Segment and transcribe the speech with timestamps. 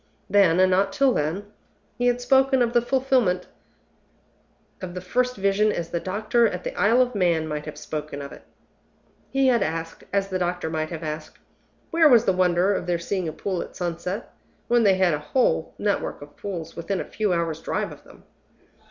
[0.27, 1.45] Then, and not till then,
[1.95, 3.45] he had spoken of the fulfillment
[4.81, 8.19] of the first Vision as the doctor at the Isle of Man might have spoken
[8.19, 8.41] of it.
[9.29, 11.37] He had asked, as the doctor might have asked,
[11.91, 14.33] Where was the wonder of their seeing a pool at sunset,
[14.67, 18.23] when they had a whole network of pools within a few hours' drive of them?